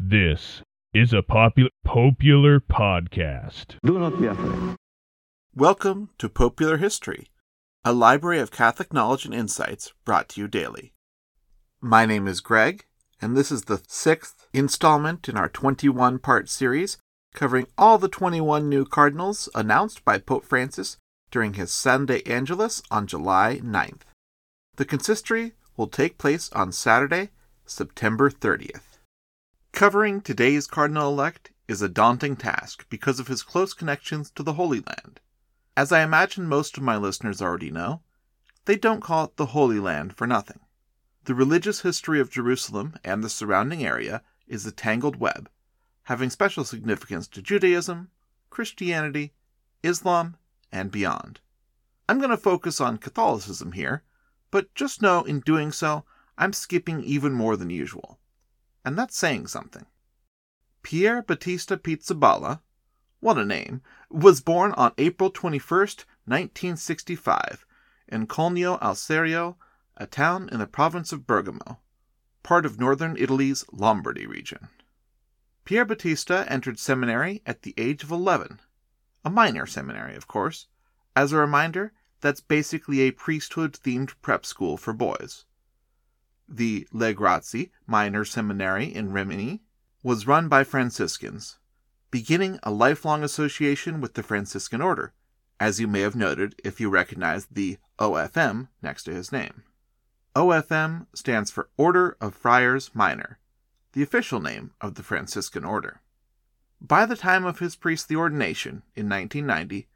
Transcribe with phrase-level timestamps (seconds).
[0.00, 3.76] This is a popular popular podcast.
[3.84, 4.74] Do not be afraid.
[5.54, 7.28] Welcome to Popular History,
[7.84, 10.92] a library of Catholic knowledge and insights brought to you daily.
[11.80, 12.84] My name is Greg,
[13.22, 16.98] and this is the sixth installment in our 21 part series
[17.32, 20.96] covering all the 21 new cardinals announced by Pope Francis
[21.30, 24.07] during his Sunday Angelus on July 9th.
[24.78, 27.30] The consistory will take place on Saturday,
[27.66, 29.00] September 30th.
[29.72, 34.52] Covering today's cardinal elect is a daunting task because of his close connections to the
[34.52, 35.18] Holy Land.
[35.76, 38.02] As I imagine most of my listeners already know,
[38.66, 40.60] they don't call it the Holy Land for nothing.
[41.24, 45.50] The religious history of Jerusalem and the surrounding area is a tangled web,
[46.04, 48.12] having special significance to Judaism,
[48.48, 49.32] Christianity,
[49.82, 50.36] Islam,
[50.70, 51.40] and beyond.
[52.08, 54.04] I'm going to focus on Catholicism here,
[54.50, 56.04] but just know in doing so,
[56.36, 58.18] I'm skipping even more than usual
[58.88, 59.84] and that's saying something.
[60.82, 62.60] Pierbattista Pizzaballa,
[63.20, 65.60] what a name, was born on April 21,
[66.24, 67.66] 1965,
[68.08, 69.58] in Cologno al Serio,
[69.98, 71.80] a town in the province of Bergamo,
[72.42, 74.68] part of northern Italy's Lombardy region.
[75.66, 78.58] Pierbattista entered seminary at the age of 11,
[79.22, 80.66] a minor seminary, of course.
[81.14, 85.44] As a reminder, that's basically a priesthood themed prep school for boys.
[86.48, 89.60] The Le Grazie Minor Seminary in Rimini
[90.02, 91.58] was run by Franciscans,
[92.10, 95.12] beginning a lifelong association with the Franciscan order,
[95.60, 99.64] as you may have noted if you recognize the OFM next to his name.
[100.34, 103.38] OFM stands for Order of Friars Minor,
[103.92, 106.00] the official name of the Franciscan order.
[106.80, 109.88] By the time of his priestly ordination in 1990,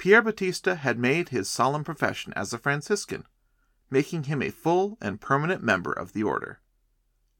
[0.00, 3.24] Pierbattista had made his solemn profession as a Franciscan
[3.90, 6.60] making him a full and permanent member of the order.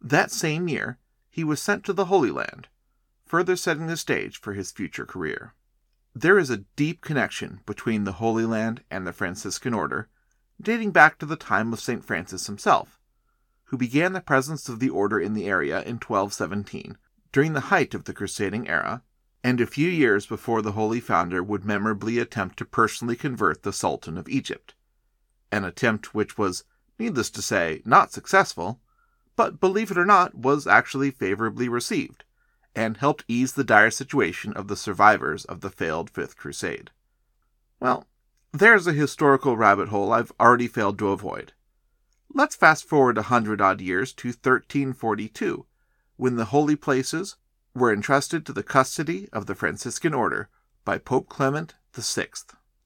[0.01, 0.99] That same year,
[1.31, 2.69] he was sent to the Holy Land,
[3.25, 5.55] further setting the stage for his future career.
[6.15, 10.09] There is a deep connection between the Holy Land and the Franciscan order,
[10.61, 12.05] dating back to the time of St.
[12.05, 12.99] Francis himself,
[13.65, 16.99] who began the presence of the order in the area in 1217,
[17.31, 19.05] during the height of the crusading era,
[19.43, 23.73] and a few years before the holy founder would memorably attempt to personally convert the
[23.73, 24.75] Sultan of Egypt
[25.53, 26.65] an attempt which was,
[26.99, 28.81] needless to say, not successful,
[29.37, 32.25] but believe it or not, was actually favorably received,
[32.75, 36.91] and helped ease the dire situation of the survivors of the failed Fifth Crusade.
[37.81, 38.07] Well,
[38.53, 41.53] there's a historical rabbit hole I've already failed to avoid.
[42.33, 45.67] Let's fast forward a hundred odd years to 1342,
[46.17, 47.37] when the holy places
[47.75, 50.49] were entrusted to the custody of the Franciscan order
[50.85, 52.29] by Pope Clement VI.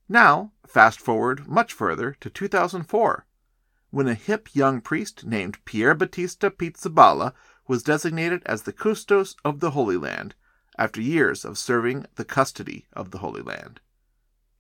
[0.09, 3.27] Now, fast forward much further to 2004,
[3.91, 7.33] when a hip young priest named Pierbattista Pizzaballa
[7.67, 10.34] was designated as the custos of the Holy Land
[10.77, 13.81] after years of serving the custody of the Holy Land.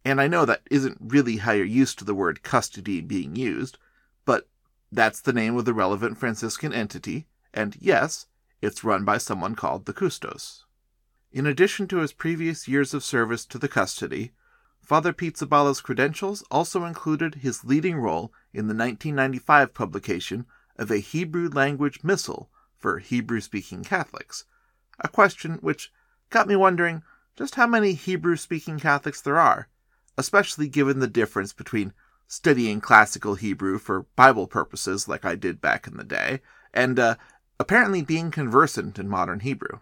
[0.04, 3.78] And I know that isn't really how you're used to the word custody being used,
[4.24, 4.48] but
[4.92, 8.26] that's the name of the relevant Franciscan entity, and yes,
[8.64, 10.64] it's run by someone called the custos.
[11.30, 14.32] In addition to his previous years of service to the custody,
[14.80, 21.48] Father Pizzaballa's credentials also included his leading role in the 1995 publication of a Hebrew
[21.48, 24.44] language missal for Hebrew speaking Catholics,
[25.00, 25.92] a question which
[26.30, 27.02] got me wondering
[27.36, 29.68] just how many Hebrew speaking Catholics there are,
[30.16, 31.92] especially given the difference between
[32.26, 36.40] studying classical Hebrew for Bible purposes, like I did back in the day,
[36.72, 37.16] and uh,
[37.58, 39.80] apparently being conversant in modern Hebrew.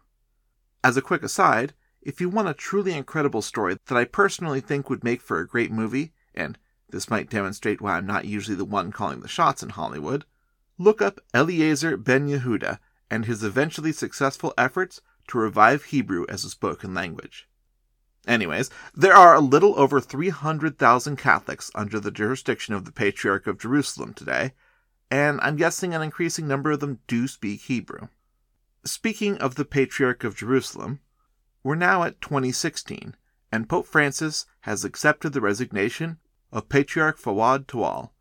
[0.84, 4.90] As a quick aside, if you want a truly incredible story that I personally think
[4.90, 6.58] would make for a great movie, and
[6.90, 10.24] this might demonstrate why I'm not usually the one calling the shots in Hollywood,
[10.78, 12.78] look up Eliezer Ben Yehuda
[13.10, 17.48] and his eventually successful efforts to revive Hebrew as a spoken language.
[18.26, 23.58] Anyways, there are a little over 300,000 Catholics under the jurisdiction of the Patriarch of
[23.58, 24.52] Jerusalem today,
[25.12, 28.08] and I'm guessing an increasing number of them do speak Hebrew.
[28.82, 31.00] Speaking of the Patriarch of Jerusalem,
[31.62, 33.14] we're now at 2016,
[33.52, 36.16] and Pope Francis has accepted the resignation
[36.50, 38.12] of Patriarch Fouad Tawal.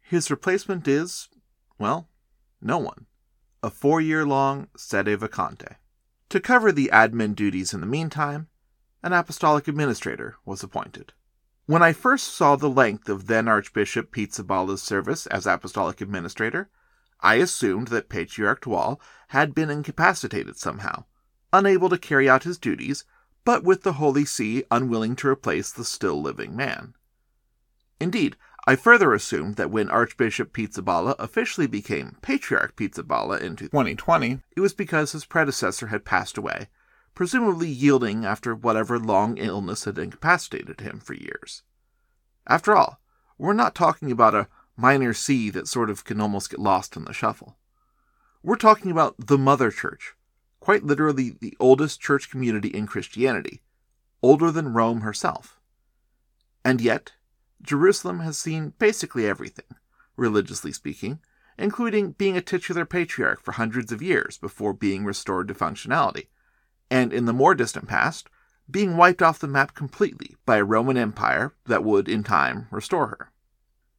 [0.00, 1.28] His replacement is,
[1.78, 2.08] well,
[2.62, 3.04] no one.
[3.62, 5.76] A four year long sede vacante.
[6.30, 8.48] To cover the admin duties in the meantime,
[9.02, 11.12] an apostolic administrator was appointed.
[11.72, 16.68] When I first saw the length of then Archbishop Pizzaballa's service as apostolic administrator,
[17.20, 21.06] I assumed that Patriarch Tawal had been incapacitated somehow,
[21.50, 23.06] unable to carry out his duties,
[23.46, 26.92] but with the Holy See unwilling to replace the still living man.
[27.98, 28.36] Indeed,
[28.66, 34.74] I further assumed that when Archbishop Pizzaballa officially became Patriarch Pizzaballa in 2020, it was
[34.74, 36.68] because his predecessor had passed away,
[37.14, 41.62] presumably yielding after whatever long illness had incapacitated him for years.
[42.46, 43.00] After all,
[43.38, 47.04] we're not talking about a minor see that sort of can almost get lost in
[47.04, 47.56] the shuffle.
[48.42, 50.14] We're talking about the Mother Church,
[50.60, 53.62] quite literally the oldest church community in Christianity,
[54.22, 55.60] older than Rome herself.
[56.64, 57.12] And yet,
[57.60, 59.76] Jerusalem has seen basically everything,
[60.16, 61.20] religiously speaking,
[61.58, 66.28] including being a titular patriarch for hundreds of years before being restored to functionality,
[66.92, 68.28] and in the more distant past,
[68.70, 73.06] being wiped off the map completely by a Roman Empire that would, in time, restore
[73.06, 73.32] her.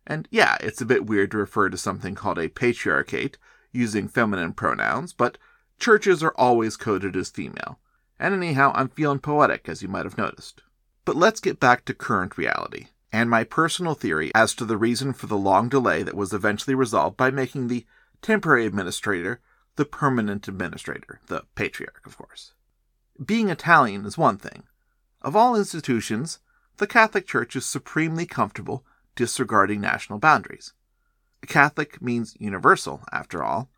[0.06, 3.40] And yeah, it's a bit weird to refer to something called a patriarchate
[3.72, 5.40] using feminine pronouns, but
[5.80, 7.80] churches are always coded as female.
[8.20, 10.62] And anyhow, I'm feeling poetic, as you might have noticed.
[11.04, 15.14] But let's get back to current reality, and my personal theory as to the reason
[15.14, 17.88] for the long delay that was eventually resolved by making the
[18.22, 19.42] temporary administrator
[19.78, 22.54] the permanent administrator, the patriarch, of course.
[23.24, 24.64] Being Italian is one thing.
[25.22, 26.40] Of all institutions,
[26.78, 30.74] the Catholic Church is supremely comfortable disregarding national boundaries.
[31.46, 33.70] Catholic means universal, after all,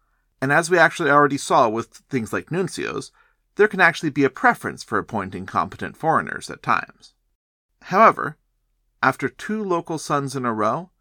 [0.42, 3.12] and as we actually already saw with things like nuncios,
[3.56, 7.14] there can actually be a preference for appointing competent foreigners at times.
[7.84, 8.38] However,
[9.04, 10.92] after two local sons in a row,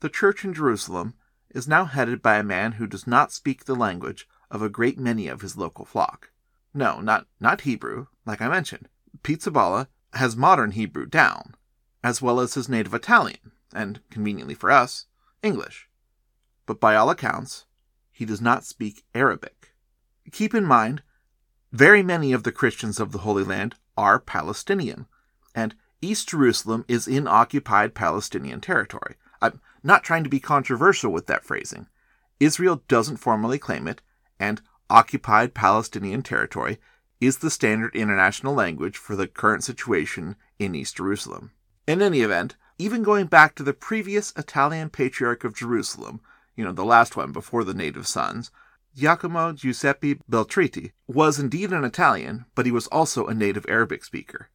[0.00, 1.14] the church in Jerusalem
[1.50, 4.98] is now headed by a man who does not speak the language of a great
[4.98, 6.30] many of his local flock.
[6.76, 8.90] No, not, not Hebrew, like I mentioned.
[9.22, 11.54] Pizzaballa has modern Hebrew down,
[12.04, 15.06] as well as his native Italian, and, conveniently for us,
[15.42, 15.88] English.
[16.66, 17.64] But by all accounts,
[18.12, 19.74] he does not speak Arabic.
[20.30, 21.02] Keep in mind,
[21.72, 25.06] very many of the Christians of the Holy Land are Palestinian,
[25.54, 29.14] and East Jerusalem is in occupied Palestinian territory.
[29.40, 31.86] I'm not trying to be controversial with that phrasing.
[32.38, 34.02] Israel doesn't formally claim it,
[34.38, 34.60] and
[34.90, 36.78] occupied Palestinian territory
[37.20, 41.52] is the standard international language for the current situation in East Jerusalem.
[41.86, 46.20] In any event, even going back to the previous Italian Patriarch of Jerusalem,
[46.54, 48.50] you know, the last one before the native sons,
[48.94, 54.48] Giacomo Giuseppe Beltritti was indeed an Italian, but he was also a native Arabic speaker.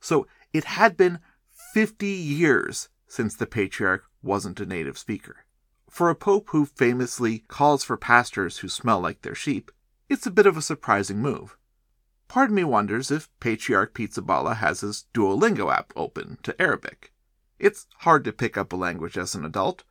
[0.00, 1.18] So it had been
[1.74, 5.44] 50 years since the patriarch wasn't a native speaker.
[5.92, 9.70] For a pope who famously calls for pastors who smell like their sheep,
[10.08, 11.58] it's a bit of a surprising move.
[12.28, 17.12] Part of me wonders if Patriarch Pizzaballa has his Duolingo app open to Arabic.
[17.58, 19.84] It's hard to pick up a language as an adult,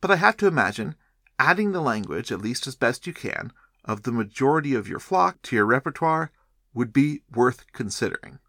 [0.00, 0.96] but I have to imagine
[1.38, 3.52] adding the language, at least as best you can,
[3.84, 6.32] of the majority of your flock to your repertoire
[6.74, 8.40] would be worth considering.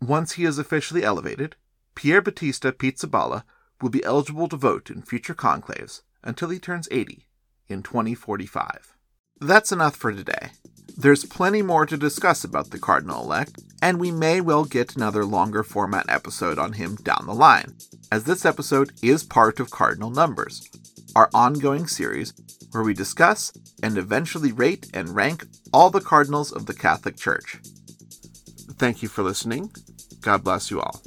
[0.00, 1.54] Once he is officially elevated,
[1.94, 3.44] Pierbattista Pizzaballa
[3.82, 7.26] will be eligible to vote in future conclaves until he turns 80
[7.68, 8.96] in 2045.
[9.40, 10.50] That's enough for today.
[10.96, 15.24] There's plenty more to discuss about the Cardinal elect, and we may well get another
[15.24, 17.74] longer format episode on him down the line,
[18.10, 20.68] as this episode is part of Cardinal Numbers,
[21.16, 22.34] our ongoing series
[22.72, 23.52] where we discuss
[23.82, 27.58] and eventually rate and rank all the cardinals of the Catholic Church.
[28.78, 29.70] Thank you for listening.
[30.20, 31.02] God bless you all.